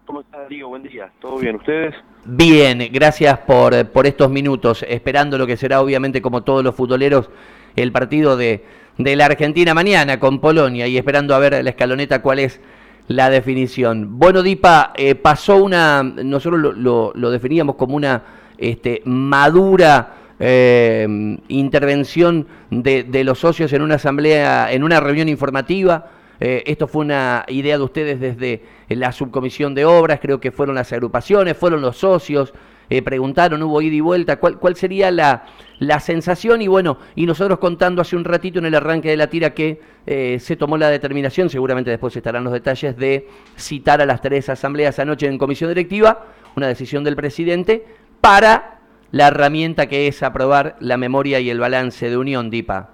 [0.05, 0.67] ¿Cómo estás, Diego?
[0.69, 1.09] Buen día.
[1.21, 1.55] ¿Todo bien?
[1.55, 1.95] ¿Ustedes?
[2.25, 7.29] Bien, gracias por, por estos minutos, esperando lo que será obviamente como todos los futboleros
[7.77, 8.65] el partido de,
[8.97, 12.59] de la Argentina mañana con Polonia y esperando a ver la escaloneta cuál es
[13.07, 14.19] la definición.
[14.19, 18.23] Bueno, Dipa, eh, pasó una, nosotros lo, lo, definíamos como una
[18.57, 26.09] este, madura eh, intervención de, de, los socios en una asamblea, en una reunión informativa.
[26.39, 30.75] Eh, esto fue una idea de ustedes desde la subcomisión de obras, creo que fueron
[30.75, 32.53] las agrupaciones, fueron los socios,
[32.89, 35.45] eh, preguntaron, hubo ida y vuelta, ¿cuál, cuál sería la,
[35.79, 36.61] la, sensación?
[36.61, 39.81] Y bueno, y nosotros contando hace un ratito en el arranque de la tira que
[40.05, 44.49] eh, se tomó la determinación, seguramente después estarán los detalles, de citar a las tres
[44.49, 46.25] asambleas anoche en comisión directiva,
[46.55, 47.85] una decisión del presidente,
[48.21, 48.79] para
[49.11, 52.92] la herramienta que es aprobar la memoria y el balance de Unión, DIPA.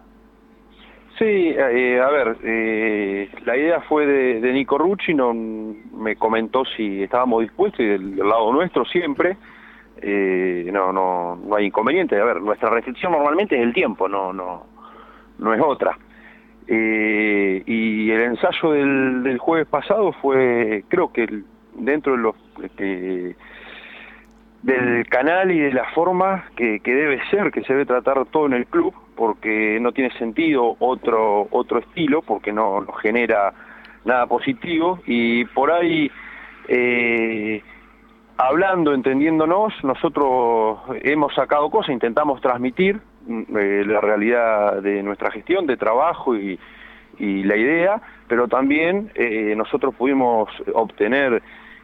[1.19, 7.03] Sí, eh, a ver, eh, la idea fue de, Nico Rucci, no, me comentó si
[7.03, 9.35] estábamos dispuestos y del, lado nuestro siempre,
[10.01, 12.17] eh, no, no, no hay inconveniente.
[12.17, 14.63] A ver, nuestra restricción normalmente es el tiempo, no, no,
[15.39, 15.97] no es otra.
[16.69, 21.27] y el ensayo del, del, jueves pasado fue, creo que
[21.73, 22.35] dentro de los
[24.63, 28.45] del canal y de la forma que, que debe ser, que se debe tratar todo
[28.45, 33.53] en el club, porque no tiene sentido otro, otro estilo, porque no, no genera
[34.05, 36.11] nada positivo, y por ahí,
[36.67, 37.61] eh,
[38.37, 45.67] hablando, entendiéndonos, nosotros hemos sacado cosas, intentamos transmitir mm, eh, la realidad de nuestra gestión,
[45.67, 46.59] de trabajo y,
[47.17, 51.41] y la idea, pero también eh, nosotros pudimos obtener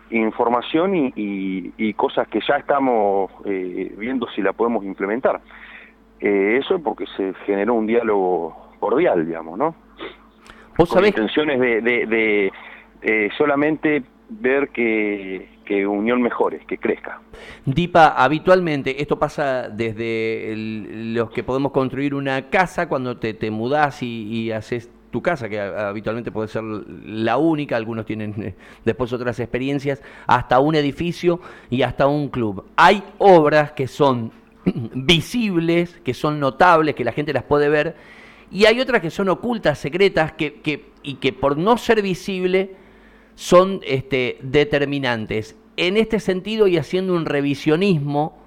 [0.10, 5.42] información y, y, cosas que ya estamos eh, viendo si la podemos implementar.
[6.20, 9.76] Eh, eso porque se generó un diálogo cordial, digamos, ¿no?
[10.78, 12.52] ¿Vos Con intenciones de, de,
[13.02, 17.22] de solamente ver que, que Unión mejore, que crezca.
[17.66, 24.04] Dipa, habitualmente esto pasa desde los que podemos construir una casa cuando te, te mudás
[24.04, 28.53] y, y haces tu casa, que habitualmente puede ser la única, algunos tienen eh,
[28.84, 31.40] después otras experiencias, hasta un edificio
[31.70, 32.66] y hasta un club.
[32.76, 34.34] Hay obras que son
[34.66, 37.96] visibles, que son notables, que la gente las puede ver,
[38.52, 42.75] y hay otras que son ocultas, secretas, que, que y que por no ser visible
[43.36, 45.56] son este, determinantes.
[45.78, 48.38] En este sentido, y haciendo un revisionismo,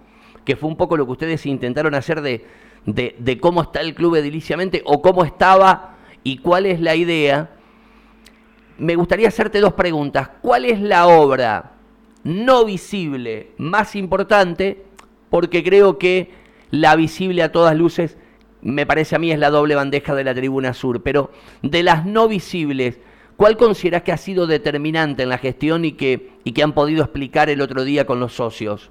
[0.44, 2.44] que fue un poco lo que ustedes intentaron hacer de,
[2.84, 7.50] de, de cómo está el club ediliciamente o cómo estaba y cuál es la idea,
[8.78, 10.30] me gustaría hacerte dos preguntas.
[10.40, 11.72] ¿Cuál es la obra
[12.24, 14.84] no visible más importante?
[15.30, 16.30] Porque creo que
[16.70, 18.18] la visible a todas luces,
[18.62, 21.02] me parece a mí, es la doble bandeja de la tribuna sur.
[21.02, 21.30] Pero
[21.62, 23.00] de las no visibles,
[23.36, 27.02] ¿cuál consideras que ha sido determinante en la gestión y que, y que han podido
[27.02, 28.90] explicar el otro día con los socios?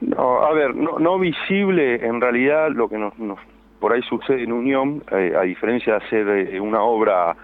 [0.00, 3.38] No, a ver, no, no visible, en realidad lo que nos, nos
[3.80, 7.36] por ahí sucede en Unión, eh, a diferencia de hacer eh, una obra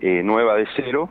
[0.00, 1.10] eh, nueva de cero,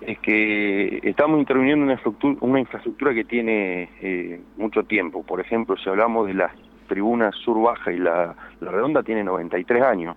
[0.00, 1.98] es que estamos interviniendo en
[2.40, 5.22] una, infraestructura que tiene mucho tiempo.
[5.22, 6.52] Por ejemplo, si hablamos de las
[6.88, 10.16] tribunas sur baja y la, redonda, tiene 93 años.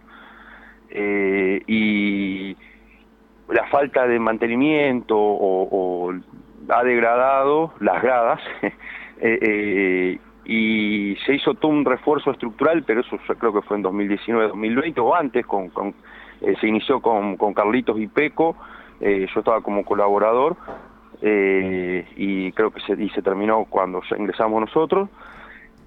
[0.89, 2.55] y
[3.49, 6.13] la falta de mantenimiento o,
[6.69, 8.39] ha degradado las gradas
[10.45, 15.15] y se hizo todo un refuerzo estructural, pero eso creo que fue en 2019-2020 o
[15.15, 15.71] antes, con,
[16.41, 18.55] eh, se inició con, con, Carlitos y Peco,
[18.99, 20.57] eh, yo estaba como colaborador
[21.21, 25.09] eh, y creo que se, y se terminó cuando ingresamos nosotros.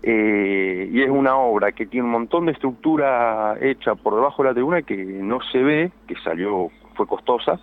[0.02, 4.54] y es una obra que tiene un montón de estructura hecha por debajo de la
[4.54, 7.60] tribuna que no se ve, que salió, fue costosa,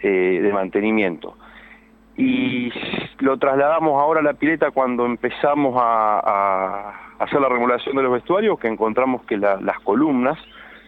[0.00, 1.34] de mantenimiento
[2.16, 2.70] y
[3.18, 8.58] lo trasladamos ahora a la pileta cuando empezamos a, hacer la remodelación de los vestuarios
[8.58, 10.38] que encontramos que las columnas,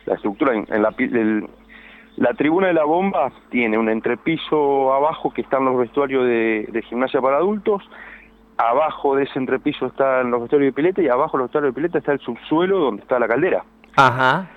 [0.06, 0.94] la estructura en, la,
[2.17, 7.20] la tribuna de la bomba tiene un entrepiso abajo que están los vestuarios de, gimnasia
[7.20, 7.82] para adultos,
[8.56, 11.76] abajo de ese entrepiso están los vestuarios de pileta y abajo de los vestuarios de
[11.76, 13.64] pileta está el subsuelo donde está la caldera.
[13.96, 14.49] Ajá.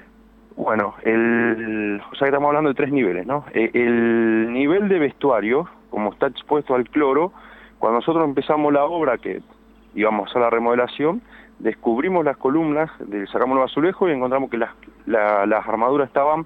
[0.60, 3.46] Bueno, o sea que estamos hablando de tres niveles, ¿no?
[3.54, 7.32] E, el nivel de vestuario, como está expuesto al cloro,
[7.80, 9.42] cuando nosotros empezamos la obra, que
[9.96, 11.22] íbamos a hacer la remodelación,
[11.60, 12.92] descubrimos las columnas,
[13.32, 16.46] sacamos los azulejos y encontramos que las, armaduras estaban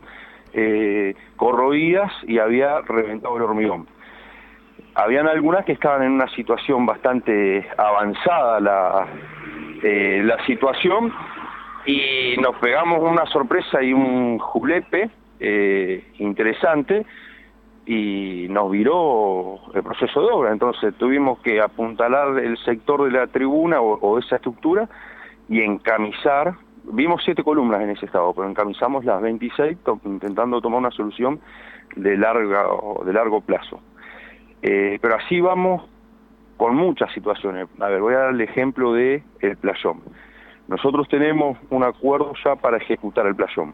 [0.54, 3.88] eh, corroídas y había reventado el hormigón.
[4.94, 9.08] Habían algunas que estaban en una situación bastante avanzada la,
[9.82, 11.12] eh, la situación
[11.86, 15.10] y nos pegamos una sorpresa y un julepe
[15.40, 17.06] eh, interesante
[17.86, 20.52] y nos viró el proceso de obra.
[20.52, 24.88] Entonces tuvimos que apuntalar el sector de la tribuna o, o esa estructura
[25.50, 30.92] y encamisar vimos siete columnas en ese estado, pero encamisamos las 26 intentando tomar una
[30.92, 31.40] solución
[31.96, 32.66] de, larga,
[33.06, 33.80] de largo plazo.
[34.62, 35.84] Eh, pero así vamos
[36.58, 37.68] con muchas situaciones.
[37.80, 39.24] A ver, voy a dar el ejemplo de
[39.62, 40.02] playón.
[40.68, 43.74] Nosotros tenemos un acuerdo ya para ejecutar el playón,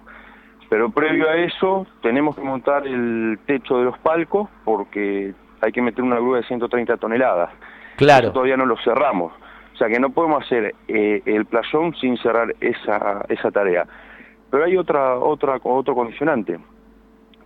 [0.69, 5.81] pero previo a eso tenemos que montar el techo de los palcos porque hay que
[5.81, 7.51] meter una grúa de 130 toneladas.
[7.97, 8.31] Claro.
[8.31, 9.33] todavía no lo cerramos.
[9.73, 13.85] O sea que no podemos hacer eh, el playón sin cerrar esa, esa tarea.
[14.49, 16.59] Pero hay otra, otra, otro condicionante.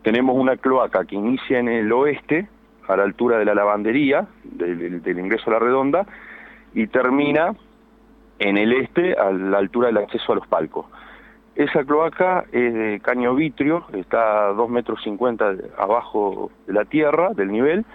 [0.04, 2.48] Tenemos una cloaca que inicia en el oeste,
[2.88, 6.06] a la altura de la lavandería, del, ingreso a la redonda,
[6.74, 7.56] y termina
[8.44, 10.86] en el este, a la altura del acceso a los palcos.
[11.56, 17.30] Esa cloaca es de caño vitrio, está a 2 metros 50 abajo de la tierra,
[17.34, 17.86] del nivel,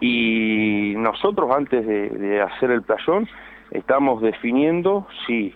[0.00, 3.26] y nosotros antes de, hacer el playón
[3.70, 5.54] estamos definiendo si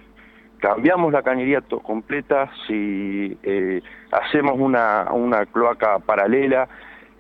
[0.59, 6.69] cambiamos la cañería completa, si eh, hacemos una, una cloaca paralela.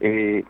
[0.00, 0.42] Eh,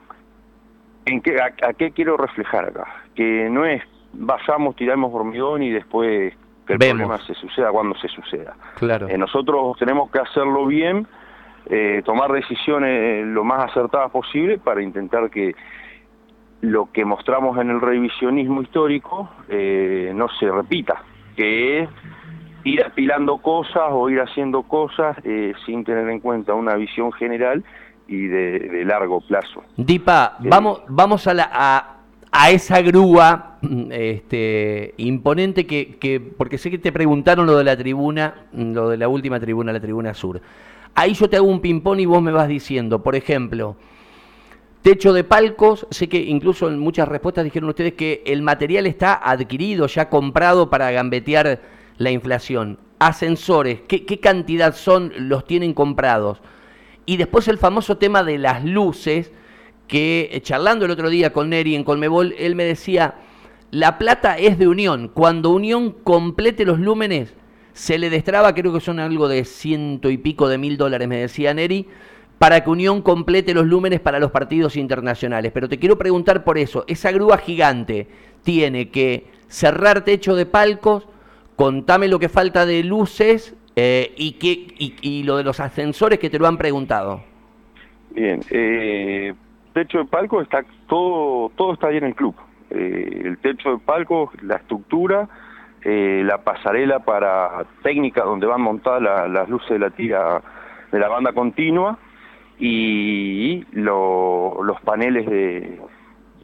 [1.07, 2.87] ¿en qué, a, qué quiero reflejar acá?
[3.15, 3.83] Que no es
[4.13, 6.35] vayamos, tiramos hormigón y después
[6.67, 8.55] que el problema se suceda cuando se suceda.
[8.77, 9.09] Claro.
[9.09, 11.07] Eh, nosotros tenemos que hacerlo bien,
[12.05, 15.55] tomar decisiones lo más acertadas posible para intentar que
[16.61, 21.03] lo que mostramos en el revisionismo histórico eh, no se repita,
[21.37, 21.89] que es
[22.65, 27.65] ir apilando cosas o ir haciendo cosas eh, sin tener en cuenta una visión general
[28.09, 29.63] y de, largo plazo.
[29.77, 31.98] Dipa, eh, vamos, vamos a, la, a,
[32.51, 33.59] esa grúa
[33.91, 38.97] este, imponente que, que, porque sé que te preguntaron lo de la tribuna, lo de
[38.97, 40.41] la última tribuna, la tribuna sur.
[40.95, 43.77] Ahí yo te hago un ping-pong y vos me vas diciendo, por ejemplo,
[44.83, 49.15] Techo de palcos, sé que incluso en muchas respuestas dijeron ustedes que el material está
[49.15, 51.61] adquirido, ya comprado para gambetear
[51.99, 52.79] la inflación.
[53.01, 56.41] Ascensores, ¿qué, cantidad son los tienen comprados?
[57.07, 59.33] Y después el famoso tema de las luces,
[59.89, 63.15] que eh, charlando el otro día con Neri en Colmebol, él me decía,
[63.71, 67.35] la plata es de Unión, cuando Unión complete los lúmenes,
[67.73, 71.17] se le destraba, creo que son algo de ciento y pico de mil dólares, me
[71.17, 71.87] decía Neri,
[72.39, 75.53] para que Unión complete los lúmenes para los partidos internacionales.
[75.53, 78.07] Pero te quiero preguntar por eso, esa grúa gigante
[78.43, 81.07] tiene que cerrar techo de palcos,
[81.57, 86.31] contame lo que falta de luces eh, y, qué, y, lo de los ascensores que
[86.31, 87.23] te lo han preguntado.
[88.11, 89.35] Bien, eh,
[89.81, 92.35] techo de palcos está todo, todo está ahí en el club.
[92.71, 95.29] Eh, el techo de palcos, la estructura,
[95.85, 100.43] la pasarela para técnica donde van montadas las luces de la tira
[100.93, 101.99] de la banda continua,
[102.59, 105.81] y los paneles de,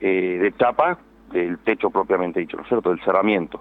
[0.01, 0.99] eh, de tapa
[1.33, 3.61] del techo propiamente dicho, ¿no es cierto?, del cerramiento.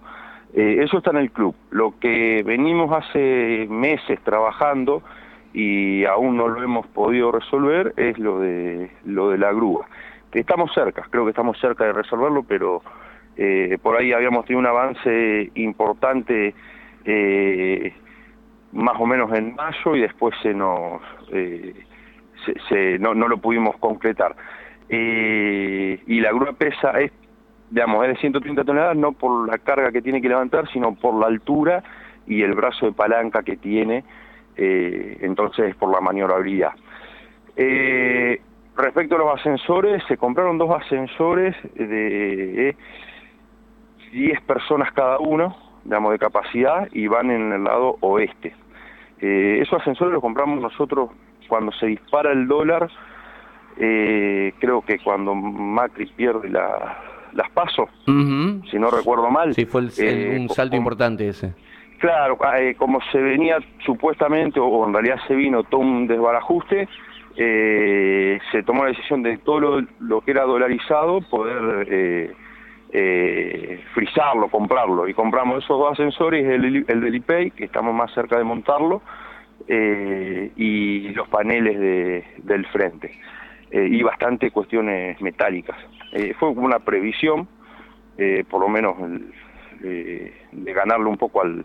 [0.53, 1.55] Eh, eso está en el club.
[1.71, 5.01] Lo que venimos hace meses trabajando
[5.53, 9.85] y aún no lo hemos podido resolver es lo de, lo de la grúa.
[10.31, 12.81] Estamos cerca, creo que estamos cerca de resolverlo, pero
[13.37, 16.55] eh, por ahí habíamos tenido un avance importante
[18.71, 21.01] más o menos en mayo y después se nos
[22.69, 24.35] se, no, no, lo pudimos concretar.
[24.89, 27.11] Eh, y la grúa pesa, es,
[27.69, 31.15] digamos, es de 130 toneladas, no por la carga que tiene que levantar, sino por
[31.15, 31.83] la altura
[32.27, 34.03] y el brazo de palanca que tiene,
[34.57, 36.73] eh, entonces por la maniobrabilidad.
[37.55, 38.41] Eh,
[38.75, 42.75] respecto a los ascensores, se compraron dos ascensores de
[44.11, 48.55] 10 personas cada uno, digamos, de capacidad, y van en el lado oeste.
[49.19, 51.09] esos ascensores los compramos nosotros
[51.47, 52.89] cuando se dispara el dólar,
[53.77, 56.97] eh, creo que cuando Macri pierde la,
[57.33, 59.53] las pasos, si no recuerdo mal.
[59.53, 61.53] Sí, fue eh, un salto importante ese.
[62.03, 66.89] Claro, ah, eh, como se venía supuestamente, o en realidad se vino todo un desbarajuste,
[67.37, 72.33] eh, se tomó la decisión de todo lo, que era dolarizado poder eh,
[72.91, 75.07] eh, frizarlo, comprarlo.
[75.07, 79.01] Y compramos esos dos ascensores, el, el del IPEI, que estamos más cerca de montarlo,
[79.69, 83.17] y los paneles de, del frente.
[83.71, 85.77] y bastante cuestiones metálicas.
[86.37, 87.47] fue una previsión,
[88.49, 88.97] por lo menos
[89.79, 91.63] de ganarle un poco al,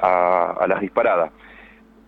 [0.00, 1.32] a, las disparadas.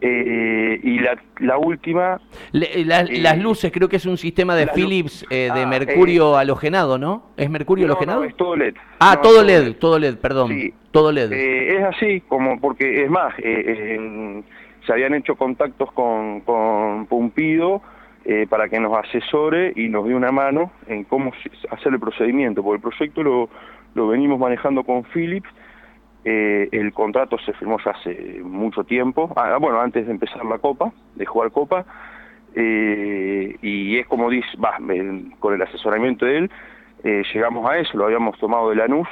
[0.00, 2.20] Eh, y la, la última...
[2.52, 7.30] Eh, las luces, creo que es un sistema de Philips de ah, mercurio halogenado, ¿no?
[7.37, 8.25] ¿Es mercurio halogenado?
[8.25, 8.75] es todo LED.
[8.99, 10.49] Ah, todo, LED, todo LED, perdón.
[10.49, 10.75] Sí.
[10.90, 11.32] Todo LED.
[11.32, 17.80] es así, como porque es más, se habían hecho contactos con, con Pumpido
[18.50, 21.32] para que nos asesore y nos dé una mano en cómo
[21.70, 23.49] hacer el procedimiento, porque el proyecto lo,
[23.94, 25.49] lo venimos manejando con Philips
[26.24, 30.58] eh, el contrato se firmó ya hace mucho tiempo, ah, bueno, antes de empezar la
[30.58, 31.84] Copa, de jugar Copa,
[32.54, 34.76] eh, y es como dice, va,
[35.40, 36.50] con el asesoramiento de él,
[37.02, 39.08] eh, llegamos a eso, lo habíamos tomado de Lanús,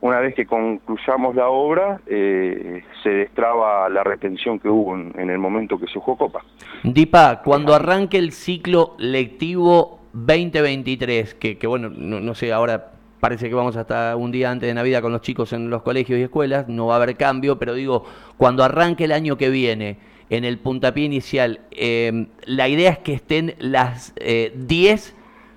[0.00, 5.78] una vez que concluyamos la obra, se destraba la retención que hubo en, el momento
[5.78, 6.40] que se jugó Copa.
[6.82, 13.54] Dipa, cuando arranque el ciclo lectivo 2023, que, que bueno, no sé, ahora parece que
[13.54, 16.68] vamos hasta un día antes de Navidad con los chicos en los colegios y escuelas,
[16.68, 18.04] no va a haber cambio, pero digo,
[18.36, 19.98] cuando arranque el año que viene,
[20.30, 25.12] en el puntapié inicial, em, la idea es que estén las 10 eh,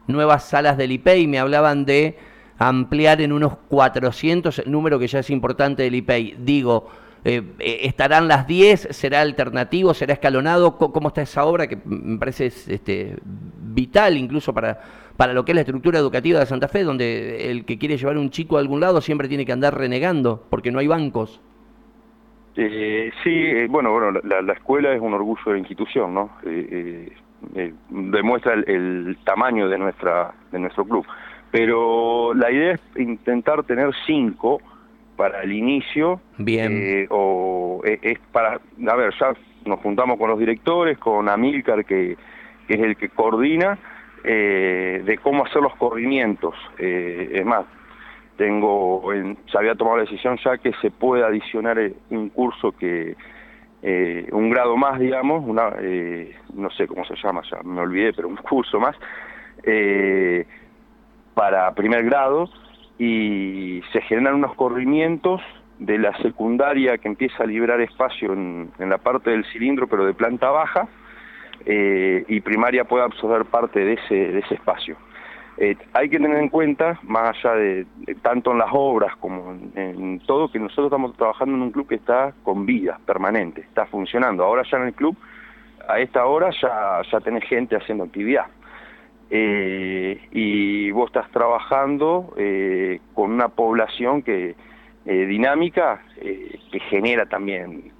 [0.08, 2.18] nuevas salas del IPEI, me hablaban de
[2.58, 6.90] ampliar en unos 400, el número que ya es importante del IPEI, digo,
[7.26, 8.90] eh, eh, ¿estarán las 10?
[8.92, 9.94] ¿Será alternativo?
[9.94, 10.78] ¿Será escalonado?
[10.78, 14.82] ¿Cómo, está esa obra que me parece este, vital incluso para
[15.18, 18.18] para lo que es la estructura educativa de Santa Fe, donde el que quiere llevar
[18.18, 21.42] un chico a algún lado siempre tiene que andar renegando, porque no hay bancos.
[22.56, 26.30] Eh, sí, eh, bueno, bueno la, escuela es un orgullo de la institución, ¿no?
[26.46, 27.12] Eh,
[27.90, 31.06] demuestra el, tamaño de nuestra de nuestro club.
[31.52, 34.60] Pero la idea es intentar tener cinco
[35.16, 36.20] para el inicio.
[36.38, 37.08] Bien.
[37.10, 39.34] o es, para, a ver, ya
[39.66, 42.18] nos juntamos con los directores, con Amilcar, que,
[42.68, 43.78] que es el que coordina,
[44.24, 46.56] eh, de cómo hacer los corrimientos.
[46.78, 47.66] Eh, es más,
[48.38, 49.04] tengo,
[49.52, 53.16] se había tomado la decisión ya que se puede adicionar eh, un curso que,
[54.32, 55.72] un grado más, digamos, una,
[56.54, 58.96] no sé cómo se llama, ya me olvidé, pero un curso más,
[61.34, 62.50] para primer grado,
[62.98, 65.42] y se generan unos corrimientos
[65.80, 70.14] de la secundaria que empieza a liberar espacio en la parte del cilindro, pero de
[70.14, 70.88] planta baja,
[71.66, 74.98] eh, y primaria pueda absorber parte de ese, de ese espacio.
[75.58, 77.86] Eh, hay que tener en cuenta, más allá de,
[78.22, 81.96] tanto en las obras como en, todo, que nosotros estamos trabajando en un club que
[81.96, 84.44] está con vida permanente, está funcionando.
[84.44, 85.16] Ahora ya en el club,
[85.88, 88.48] a esta hora ya, ya tenés gente haciendo actividad.
[89.30, 92.36] Eh, y vos estás trabajando
[93.14, 94.56] con una población que
[95.06, 97.92] dinámica que genera también.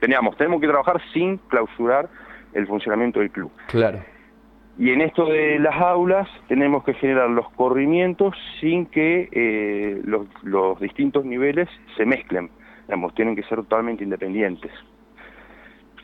[0.00, 2.08] teníamos, tenemos que trabajar sin clausurar
[2.54, 3.50] el funcionamiento del club.
[3.68, 4.00] Claro.
[4.78, 10.80] Y en esto de las aulas tenemos que generar los corrimientos sin que eh, los,
[10.80, 12.50] distintos niveles se mezclen,
[12.86, 14.72] digamos, tienen que ser totalmente independientes.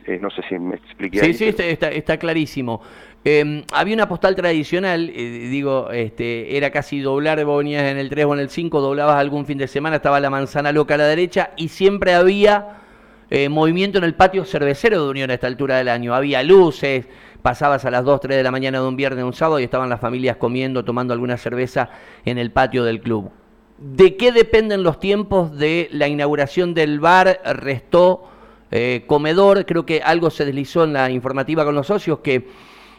[0.04, 1.20] Eh, no sé si me expliqué.
[1.20, 2.82] Sí, sí, está, está, clarísimo.
[3.24, 8.26] Em, había una postal tradicional, eh, digo, este, era casi doblar, vos en el 3
[8.26, 11.06] o en el 5, doblabas algún fin de semana, estaba la manzana loca a la
[11.06, 12.85] derecha y siempre había
[13.28, 16.14] eh, movimiento en el patio cervecero de Unión a esta altura del año.
[16.14, 17.06] Había luces,
[17.42, 19.64] pasabas a las 2, 3 de la mañana de un viernes o un sábado y
[19.64, 21.90] estaban las familias comiendo, tomando alguna cerveza
[22.24, 23.30] en el patio del club.
[23.78, 28.28] ¿De qué dependen los tiempos de la inauguración del bar, restó,
[28.70, 29.66] eh, comedor?
[29.66, 32.46] Creo que algo se deslizó en la informativa con los socios que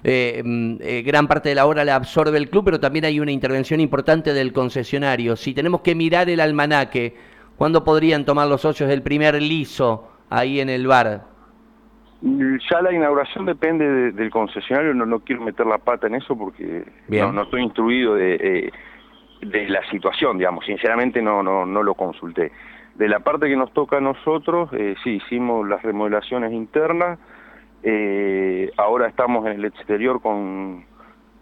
[0.03, 3.31] eh, mm, gran parte de la hora la absorbe el club, pero también hay una
[3.31, 5.38] intervención importante del concesionario.
[5.38, 7.15] Si tenemos que mirar el almanaque,
[7.57, 10.17] ¿cuándo podrían tomar los socios el primer liso?
[10.29, 11.22] Ahí en el bar?
[12.22, 16.84] Ya la inauguración depende del concesionario, no, no quiero meter la pata en eso porque
[17.07, 18.72] no, estoy instruido de, eh,
[19.41, 22.51] de la situación, digamos, sinceramente no, no, no lo consulté.
[22.96, 27.19] De la parte que nos toca a nosotros, eh, sí, hicimos las remodelaciones internas,
[27.84, 30.86] eh, ahora estamos en el exterior con,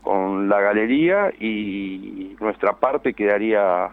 [0.01, 3.89] con la galería y nuestra parte quedaría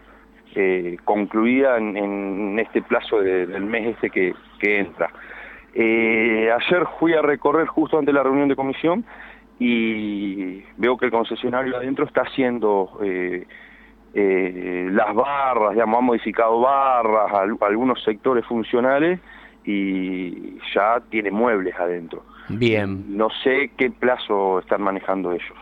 [0.55, 5.09] eh, concluida en, este plazo del mes este que, entra.
[5.73, 9.03] Eh, ayer fui a recorrer justo antes de la reunión de comisión
[9.59, 13.45] y veo que el concesionario adentro está haciendo eh,
[14.13, 17.31] eh, las barras, digamos, han modificado barras,
[17.61, 19.19] algunos sectores funcionales
[19.65, 22.23] y ya tiene muebles adentro.
[22.49, 23.05] Bien.
[23.17, 25.57] No sé qué plazo están manejando ellos.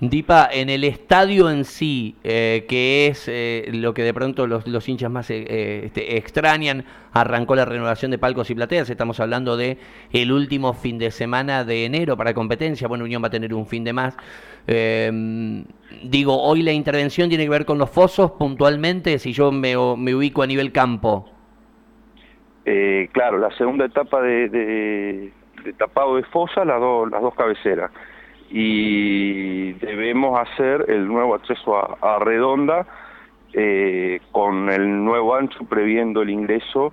[0.00, 4.88] Dipa, en el estadio en sí, eh, que es eh, lo que de pronto los,
[4.88, 9.78] hinchas más eh, este, extrañan, arrancó la renovación de palcos y plateas, estamos hablando de
[10.12, 13.66] el último fin de semana de enero para competencia, bueno, Unión va a tener un
[13.66, 14.16] fin de más.
[14.66, 15.64] Em,
[16.02, 20.42] digo, hoy la intervención tiene que ver con los fosos puntualmente, si yo me, ubico
[20.42, 21.30] a nivel campo.
[22.64, 25.32] claro, la segunda etapa de,
[25.78, 26.80] tapado de fosa, las,
[27.10, 27.90] las dos cabeceras
[28.56, 32.86] y debemos hacer el nuevo acceso a, Redonda
[33.52, 36.92] eh, con el nuevo ancho previendo el ingreso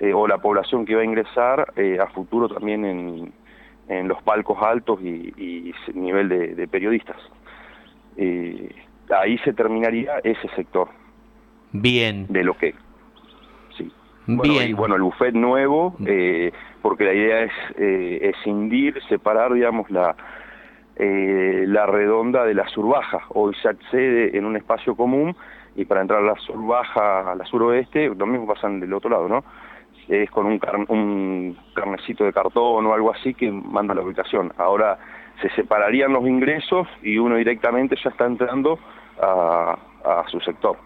[0.00, 3.32] eh, o la población que va a ingresar eh, a futuro también en,
[3.88, 7.16] en, los palcos altos y, nivel de, periodistas.
[9.08, 10.88] ahí se terminaría ese sector.
[11.72, 12.26] Bien.
[12.28, 12.74] De lo que...
[13.78, 13.90] Sí.
[14.26, 14.68] Bien.
[14.68, 15.96] y bueno, el buffet nuevo,
[16.82, 20.14] porque la idea es escindir, separar, digamos, la
[20.98, 23.20] eh, la redonda de la surbaja.
[23.28, 25.36] Hoy se accede en un espacio común
[25.76, 29.28] y para entrar a la surbaja, a la suroeste, lo mismo pasa del otro lado,
[29.28, 29.44] ¿no?
[30.08, 34.52] Es con un, un carnecito de cartón o algo así que manda la ubicación.
[34.58, 34.98] Ahora
[35.40, 38.78] se separarían los ingresos y uno directamente ya está entrando
[39.20, 39.78] a,
[40.30, 40.78] su sector.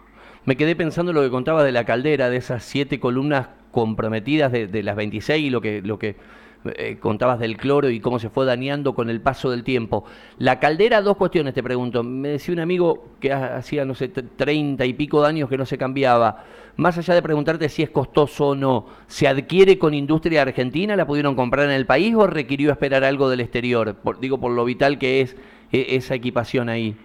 [0.45, 4.67] Me quedé pensando lo que contaba de la caldera, de esas siete columnas comprometidas de,
[4.67, 6.17] de las 26 y lo que, lo que
[6.65, 10.05] eh, contabas del cloro y cómo se fue dañando con el paso del tiempo.
[10.37, 12.03] La caldera, dos cuestiones te pregunto.
[12.03, 15.65] Me decía un amigo que hacía, no sé, treinta y pico de años que no
[15.65, 16.43] se cambiaba.
[16.75, 20.95] Más allá de preguntarte si es costoso o no, ¿se adquiere con industria argentina?
[20.95, 23.95] ¿La pudieron comprar en el país o requirió esperar algo del exterior?
[24.19, 25.37] digo, por lo vital que es
[25.71, 26.95] e, esa equipación ahí.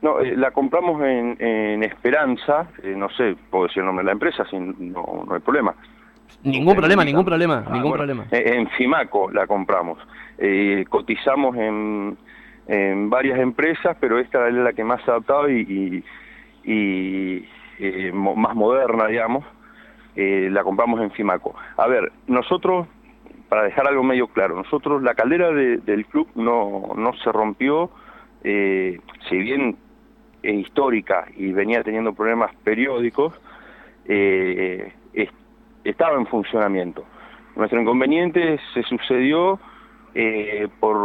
[0.00, 4.12] No, eh, la compramos en, Esperanza, eh, no sé, puedo decir el nombre de la
[4.12, 5.74] empresa, sin, no, no hay problema.
[6.44, 8.26] Ningún problema, ningún problema, ah, ningún problema.
[8.30, 9.98] En Fimaco la compramos.
[10.38, 12.16] Eh, cotizamos en,
[13.10, 16.04] varias empresas, pero esta es la que más se ha adaptado y,
[16.64, 19.44] eh, más moderna, digamos.
[20.16, 21.54] Eh, la compramos en Fimaco.
[21.76, 22.86] A ver, nosotros,
[23.48, 27.90] para dejar algo medio claro, nosotros, la caldera del club no, no se rompió,
[28.42, 29.76] si bien
[30.44, 33.32] es histórica y venía teniendo problemas periódicos,
[34.06, 34.92] eh,
[35.84, 37.04] estaba en funcionamiento.
[37.56, 39.60] Nuestro inconveniente se sucedió
[40.16, 40.96] eh, por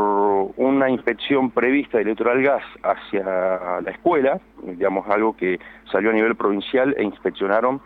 [0.57, 5.59] una inspección prevista de Electoral Gas hacia la escuela, digamos algo que
[5.91, 7.81] salió a nivel provincial e inspeccionaron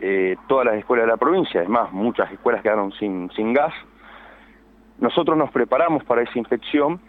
[0.00, 3.72] eh, todas las escuelas de la provincia, además muchas escuelas quedaron sin, sin gas.
[4.98, 7.00] Nosotros nos preparamos para esa inspección,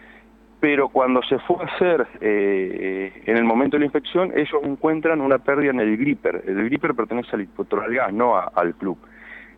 [0.58, 5.20] pero cuando se fue a hacer eh, en el momento de la inspección, ellos encuentran
[5.20, 6.44] una pérdida en el gripper.
[6.46, 8.98] El gripper pertenece al Electoral Gas, no al club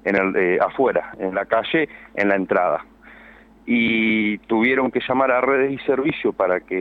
[0.05, 2.85] en el, eh, afuera, en la calle, en la entrada.
[3.67, 6.79] Y tuvieron que llamar a redes y servicio para que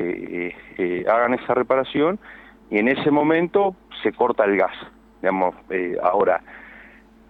[0.48, 2.20] eh, eh, hagan esa reparación
[2.70, 4.76] y en ese momento se corta el gas.
[5.22, 5.54] Digamos,
[6.02, 6.42] ahora,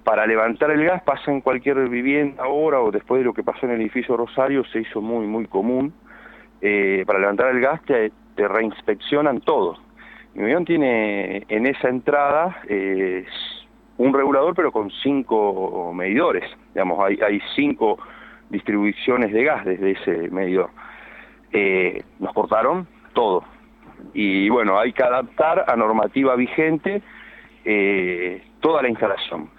[0.05, 3.65] para levantar el gas pasa en cualquier vivienda ahora o después de lo que pasó
[3.65, 5.93] en el edificio Rosario se hizo muy, muy común.
[7.05, 9.77] para levantar el gas te, te reinspeccionan todo.
[10.33, 12.61] Mi avión tiene en esa entrada
[13.97, 17.97] un regulador pero con cinco medidores, digamos, hay, cinco
[18.49, 20.69] distribuciones de gas desde ese medidor.
[21.53, 23.43] Eh, nos cortaron todo.
[24.13, 27.01] Y bueno, hay que adaptar a normativa vigente
[27.65, 29.49] eh, toda la instalación.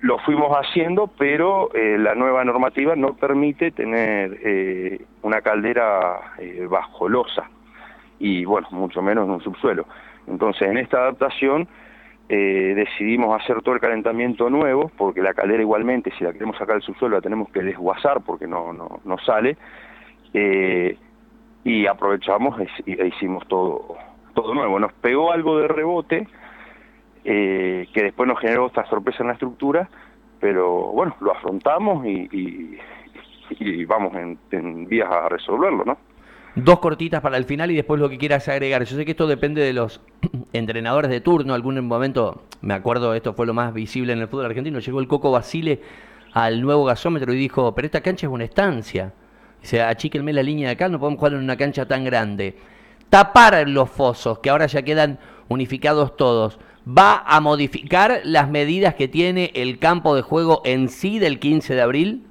[0.00, 6.32] Lo fuimos haciendo, pero eh, la nueva normativa no permite tener una caldera
[6.68, 7.48] bajo losa
[8.22, 9.84] y bueno, mucho menos en un subsuelo.
[10.28, 11.68] Entonces, en esta adaptación
[12.34, 16.76] eh, decidimos hacer todo el calentamiento nuevo, porque la caldera igualmente, si la queremos sacar
[16.76, 19.58] del subsuelo, la tenemos que desguazar porque no, no, no sale,
[20.32, 20.96] eh,
[21.62, 23.98] y aprovechamos e hicimos todo,
[24.32, 24.80] todo nuevo.
[24.80, 26.26] Nos pegó algo de rebote,
[27.22, 29.90] eh, que después nos generó esta sorpresa en la estructura,
[30.40, 32.78] pero bueno, lo afrontamos y,
[33.86, 34.14] vamos
[34.50, 35.98] en vías a resolverlo, ¿no?
[36.54, 38.84] Dos cortitas para el final y después lo que quieras agregar.
[38.84, 40.02] Yo sé que esto depende de los
[40.52, 41.54] entrenadores de turno.
[41.54, 44.78] Algún momento, me acuerdo, esto fue lo más visible en el fútbol argentino.
[44.78, 45.80] Llegó el Coco Basile
[46.34, 49.14] al nuevo gasómetro y dijo: Pero esta cancha es una estancia.
[49.62, 52.58] Dice: Achíquenme la línea de acá, no podemos jugar en una cancha tan grande.
[53.08, 56.58] Tapar los fosos, que ahora ya quedan unificados todos.
[56.86, 61.74] ¿Va a modificar las medidas que tiene el campo de juego en sí del 15
[61.74, 62.26] de abril?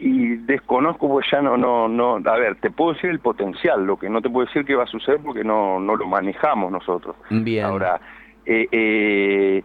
[0.00, 3.98] Y desconozco pues ya no, no, no, a ver, te puedo decir el potencial, lo
[3.98, 7.16] que no te puedo decir que va a suceder porque no, no lo manejamos nosotros.
[7.28, 7.66] Bien.
[7.66, 8.00] Ahora,
[8.46, 9.62] eh, eh,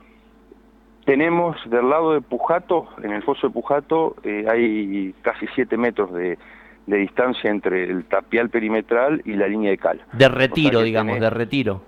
[1.05, 6.13] tenemos del lado de Pujato, en el foso de Pujato, eh, hay casi 7 metros
[6.13, 6.37] de,
[6.85, 10.01] de, distancia entre el tapial perimetral y la línea de cal.
[10.11, 11.81] De retiro, digamos, de retiro.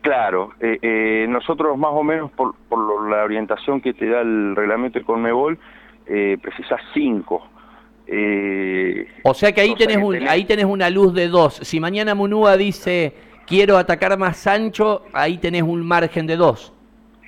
[0.00, 4.54] Claro, eh, eh, nosotros más o menos por, por, la orientación que te da el
[4.56, 5.58] reglamento de Conmebol,
[6.06, 6.80] eh, precisas
[8.06, 9.10] 5.
[9.22, 11.60] o sea que ahí tenés, un, ahí tenés una luz de 2.
[11.62, 13.14] Si mañana Munúa dice
[13.46, 16.72] quiero atacar más ancho, ahí tenés un margen de 2.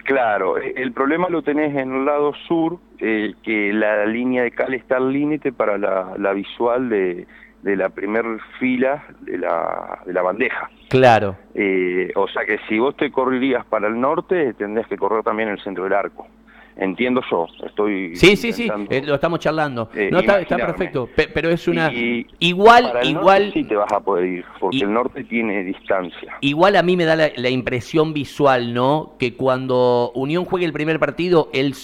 [0.05, 4.73] Claro, el problema lo tenés en el lado sur, eh, que la línea de cal
[4.73, 7.27] está al límite para la, visual de,
[7.63, 8.25] de la primer
[8.61, 10.71] fila de la, de la bandeja.
[10.91, 11.37] Claro.
[11.55, 15.49] Eh, o sea que si vos te correrías para el norte, tendrías que correr también
[15.49, 16.29] el centro del arco
[16.77, 18.15] entiendo yo, estoy...
[18.17, 19.89] Sí, sí, sí, eh, lo estamos charlando.
[19.95, 21.91] Eh, no, está, perfecto, pero es una...
[22.39, 23.51] igual, igual...
[23.53, 26.37] sí te vas a poder ir, porque el norte tiene distancia.
[26.41, 29.15] Igual a mí me da la, impresión visual, ¿no?
[29.19, 31.75] Que cuando Unión juegue el primer partido, él,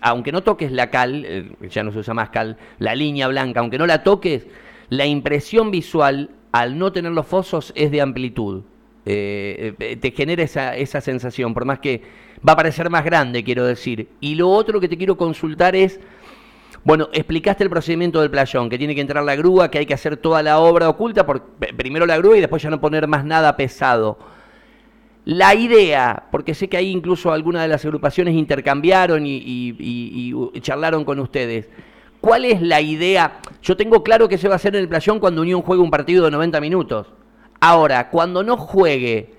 [0.00, 3.60] aunque no toques la cal, eh, ya no se usa más cal, la línea blanca,
[3.60, 4.48] aunque no la toques,
[4.88, 8.62] la impresión visual, al no tener los fosos, es de amplitud.
[9.04, 12.02] te genera esa, esa sensación, por más que
[12.46, 14.08] va a parecer más grande, quiero decir.
[14.20, 16.00] Y lo otro que te quiero consultar es,
[16.84, 19.94] bueno, explicaste el procedimiento del playón, que tiene que entrar la grúa, que hay que
[19.94, 21.42] hacer toda la obra oculta, por,
[21.76, 24.18] primero la grúa y después ya no poner más nada pesado.
[25.24, 31.20] La idea, porque sé que ahí incluso algunas de las agrupaciones intercambiaron y, charlaron con
[31.20, 31.68] ustedes.
[32.20, 33.40] ¿Cuál es la idea?
[33.62, 35.90] Yo tengo claro que se va a hacer en el playón cuando Unión juegue un
[35.90, 37.06] partido de 90 minutos.
[37.60, 39.34] Ahora, cuando no juegue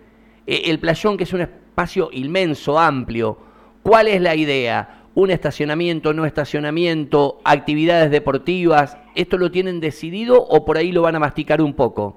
[0.48, 1.42] eh, el playón, que es un
[1.74, 3.36] espacio inmenso, amplio.
[3.82, 5.06] ¿Cuál es la idea?
[5.16, 8.96] ¿Un estacionamiento, no estacionamiento, actividades deportivas?
[9.16, 12.16] ¿Esto lo tienen decidido o por ahí lo van a masticar un poco?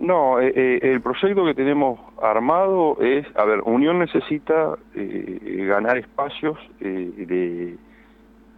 [0.00, 5.96] No, eh, eh, el proyecto que tenemos armado es, a ver, Unión necesita eh, ganar
[5.96, 7.76] espacios de,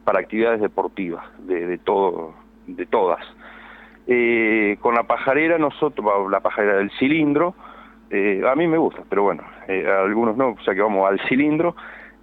[0.05, 2.33] para actividades deportivas, de, de, todo,
[2.67, 3.21] de todas.
[4.81, 7.55] con la pajarera, nosotros, la pajarera del cilindro,
[8.11, 11.21] eh, a mí me gusta, pero bueno, eh, algunos no, o sea que vamos al
[11.29, 11.77] cilindro.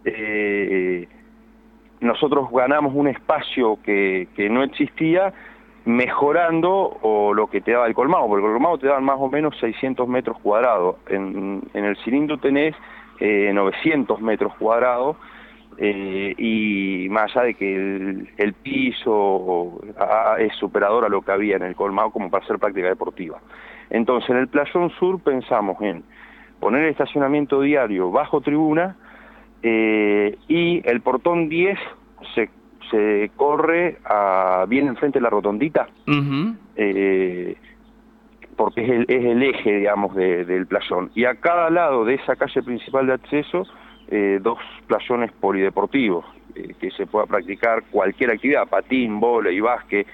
[0.05, 1.07] Eh,
[1.99, 5.33] nosotros ganamos un espacio que, que no existía
[5.85, 9.29] mejorando o lo que te daba el colmado, porque el colmado te daban más o
[9.29, 10.97] menos 600 metros cuadrados.
[11.07, 12.75] En, en el cilindro tenés
[13.19, 15.15] 900 metros cuadrados
[15.77, 19.81] y más allá de que el, el piso
[20.39, 23.39] es superador a lo que había en el colmado como para hacer práctica deportiva.
[23.89, 26.03] Entonces, en el Playón Sur pensamos en
[26.63, 28.95] poner el estacionamiento diario bajo tribuna
[29.61, 31.77] eh, y el portón 10
[32.33, 32.49] se,
[32.89, 35.89] se corre a, bien enfrente de la rotondita,
[36.77, 37.57] eh,
[38.55, 41.11] porque es el, es el eje, digamos, del playón.
[41.15, 43.63] Y a cada lado de esa calle principal de acceso,
[44.07, 46.23] eh, dos playones polideportivos,
[46.79, 49.19] que se pueda practicar cualquier actividad, patín,
[49.51, 50.07] y básquet,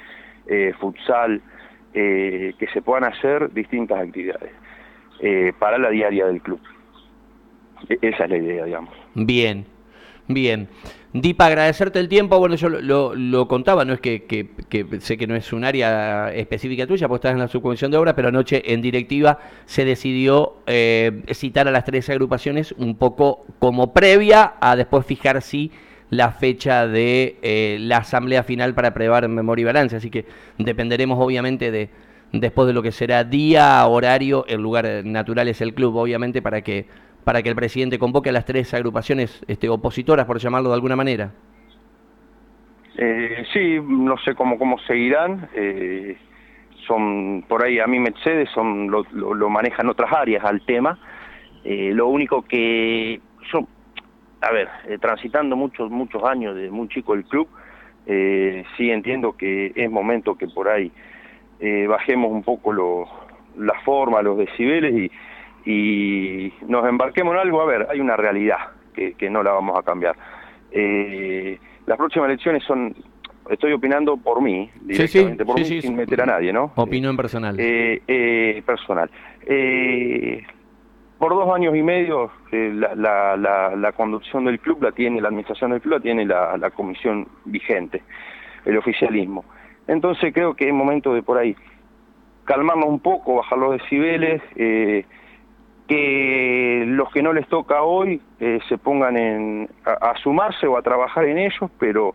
[0.80, 1.44] futsal,
[1.94, 4.52] que se puedan hacer distintas actividades
[5.22, 6.60] eh, para la diaria del club.
[7.88, 8.94] E-, esa es la idea, digamos.
[9.16, 9.66] Bien,
[10.28, 10.70] bien.
[11.12, 12.38] Dipa, agradecerte el tiempo.
[12.38, 14.50] Bueno, yo lo, contaba, no es que,
[15.00, 18.14] sé que no es un área específica tuya, porque estás en la subcomisión de obras,
[18.14, 23.92] pero anoche en directiva se decidió eh, citar a las tres agrupaciones un poco como
[23.92, 25.72] previa a después fijar si
[26.12, 29.96] la fecha de eh, la asamblea final para aprobar memoria y balance.
[29.96, 30.26] Así que
[30.60, 31.90] dependeremos obviamente de
[32.32, 36.62] después de lo que será día, horario, el lugar natural es el club, obviamente, para
[36.62, 36.86] que
[37.24, 40.96] para que el presidente convoque a las tres agrupaciones este, opositoras, por llamarlo de alguna
[40.96, 41.32] manera.
[42.98, 45.48] Eh, sí, no sé cómo, cómo seguirán.
[45.54, 46.18] Eh,
[46.88, 50.98] son por ahí a mí Mercedes son lo, lo, manejan otras áreas al tema.
[51.64, 53.68] Eh, lo único que yo
[54.42, 57.48] a ver, eh, transitando muchos, muchos años de muy chico el club,
[58.06, 60.92] eh, sí entiendo que es momento que por ahí
[61.60, 63.06] eh, bajemos un poco lo,
[63.58, 65.12] la forma, los decibeles
[65.66, 67.62] y, y, nos embarquemos en algo.
[67.62, 68.58] A ver, hay una realidad
[68.94, 70.16] que, que no la vamos a cambiar.
[70.72, 72.96] Eh, las próximas elecciones son,
[73.50, 76.72] estoy opinando por mí, directamente por mí, sin meter a nadie, ¿no?
[76.76, 77.56] Opinión personal.
[78.66, 79.10] personal.
[79.46, 80.44] Eh,
[81.20, 82.96] por dos años y medio eh, la,
[83.36, 87.28] la, la, conducción del club la tiene, la administración del club la tiene la, comisión
[87.44, 88.02] vigente,
[88.66, 89.44] el oficialismo.
[89.90, 91.56] Entonces creo que es momento de por ahí
[92.46, 95.04] calmarnos un poco, bajar los decibeles, eh,
[95.88, 101.26] que los que no les toca hoy eh, se pongan a, sumarse o a trabajar
[101.26, 102.14] en ellos, pero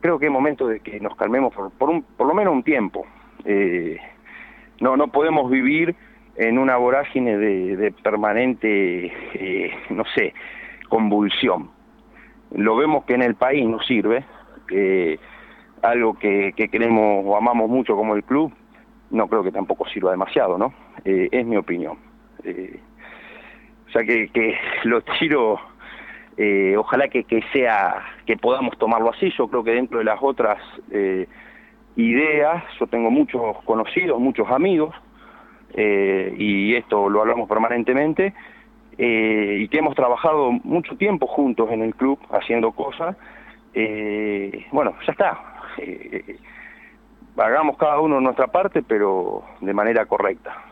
[0.00, 3.06] creo que es momento de que nos calmemos por, lo menos un tiempo.
[3.44, 3.98] Eh,
[4.80, 5.94] no, no podemos vivir
[6.34, 10.34] en una vorágine de, permanente, eh, no sé,
[10.88, 11.70] convulsión.
[12.50, 14.24] Lo vemos que en el país no sirve,
[15.82, 18.52] algo que, queremos o amamos mucho como el club,
[19.10, 20.72] no creo que tampoco sirva demasiado, ¿no?
[21.04, 21.98] Eh, es mi opinión.
[22.44, 25.60] o sea que, que lo tiro
[26.36, 29.30] eh, ojalá que, sea, que podamos tomarlo así.
[29.36, 30.58] Yo creo que dentro de las otras
[30.90, 31.26] eh,
[31.96, 34.94] ideas, yo tengo muchos conocidos, muchos amigos,
[35.74, 38.34] eh, y esto lo hablamos permanentemente,
[38.98, 43.16] y que hemos trabajado mucho tiempo juntos en el club haciendo cosas.
[44.70, 45.51] bueno, ya está.
[47.36, 50.64] Hagamos cada uno nuestra parte, pero de manera correcta.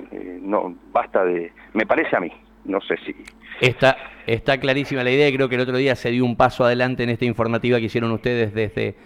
[0.42, 2.32] no basta de, me parece a mí
[2.64, 3.14] no sé si...
[3.60, 6.64] Está, está clarísima la idea y creo que el otro día se dio un paso
[6.64, 8.96] adelante en esta informativa que hicieron ustedes desde,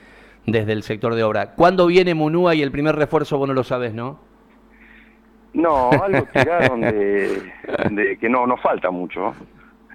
[0.46, 1.54] desde el sector de obra.
[1.54, 4.20] ¿Cuándo viene Munúa y el primer refuerzo vos no lo sabes, no?
[5.52, 7.52] No, algo tiraron de,
[7.90, 9.34] de que no, no falta mucho.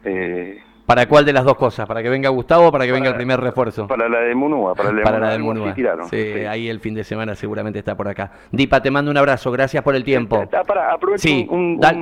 [0.04, 0.60] Eh,
[0.90, 1.86] ¿Para cuál de las dos cosas?
[1.86, 3.86] ¿Para que venga Gustavo o para que venga el primer refuerzo?
[3.86, 4.74] Para la de Munúa.
[4.74, 5.76] Para, la de Munúa.
[6.10, 6.18] Sí,
[6.50, 8.32] ahí el fin de semana seguramente está por acá.
[8.52, 9.52] Dipa, te mando un abrazo.
[9.52, 10.50] Gracias por el tiempo.
[10.50, 11.48] Para, sí,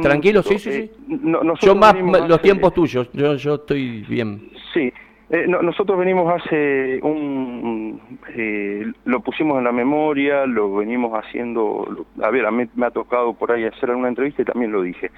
[0.01, 0.91] tranquilo, sí, sí, sí.
[1.09, 1.95] Eh, yo más
[2.29, 3.09] los tiempos tuyos.
[3.11, 4.51] Yo, yo estoy bien.
[4.73, 4.93] Sí.
[5.31, 7.99] Eh, nosotros venimos hace un...
[8.37, 12.05] Eh, lo pusimos en la memoria, lo venimos haciendo...
[12.23, 14.81] A ver, a mí me ha tocado por ahí hacer una entrevista y también lo
[14.81, 15.11] dije.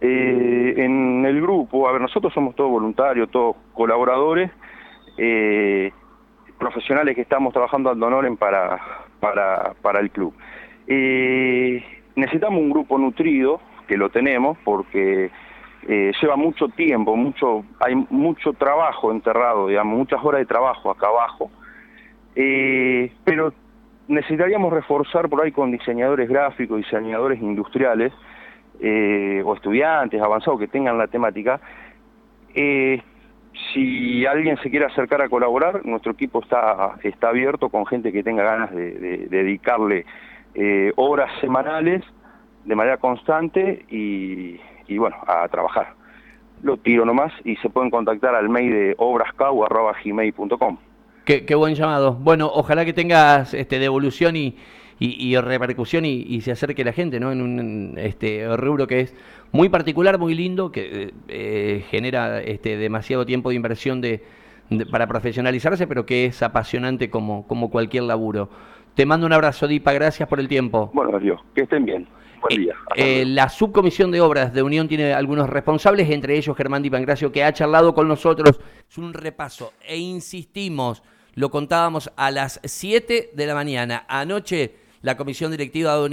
[0.00, 4.50] Eh, en el grupo, a ver, nosotros somos todos voluntarios, todos colaboradores,
[5.16, 5.92] eh,
[6.58, 8.78] profesionales que estamos trabajando al honoren para,
[9.18, 10.32] para, para el club.
[10.86, 11.82] Eh,
[12.14, 15.30] necesitamos un grupo nutrido, que lo tenemos, porque
[16.20, 21.50] lleva mucho tiempo, mucho, hay mucho trabajo enterrado, digamos, muchas horas de trabajo acá abajo,
[22.34, 23.54] pero
[24.06, 28.12] necesitaríamos reforzar por ahí con diseñadores gráficos, diseñadores industriales,
[28.80, 31.60] eh, o estudiantes avanzados que tengan la temática,
[32.54, 33.02] eh,
[33.72, 38.22] si alguien se quiere acercar a colaborar, nuestro equipo está, está abierto con gente que
[38.22, 40.06] tenga ganas de, dedicarle
[40.54, 42.04] eh, horas semanales
[42.64, 44.58] de manera constante y,
[44.96, 45.94] bueno, a trabajar.
[46.62, 50.76] Lo tiro nomás y se pueden contactar al mail de obrascau.gmail.com.
[51.24, 52.14] Qué, qué buen llamado.
[52.14, 54.56] Bueno, ojalá que tengas este, devolución y,
[55.00, 57.30] y, repercusión y, se acerque la gente ¿no?
[57.30, 59.14] en un este, rubro que es
[59.52, 64.22] muy particular, muy lindo, que eh, genera este, demasiado tiempo de inversión de,
[64.90, 68.50] para profesionalizarse, pero que es apasionante como, como cualquier laburo.
[68.94, 70.90] Te mando un abrazo, Dipa, gracias por el tiempo.
[70.92, 72.08] Bueno, adiós, que estén bien.
[72.40, 72.74] Buen día.
[72.94, 77.32] Eh, la subcomisión de obras de Unión tiene algunos responsables, entre ellos Germán Di Pangracio,
[77.32, 78.60] que ha charlado con nosotros.
[78.88, 81.02] Es un repaso e insistimos,
[81.34, 84.04] lo contábamos a las 7 de la mañana.
[84.08, 85.98] Anoche la comisión directiva de